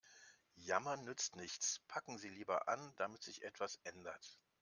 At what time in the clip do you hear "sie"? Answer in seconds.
2.17-2.29